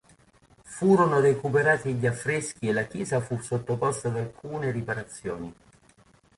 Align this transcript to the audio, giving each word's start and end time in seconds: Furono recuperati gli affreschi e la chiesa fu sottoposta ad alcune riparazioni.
Furono 0.63 1.19
recuperati 1.19 1.93
gli 1.93 2.07
affreschi 2.07 2.67
e 2.67 2.73
la 2.73 2.85
chiesa 2.85 3.19
fu 3.21 3.39
sottoposta 3.39 4.07
ad 4.07 4.17
alcune 4.17 4.71
riparazioni. 4.71 5.53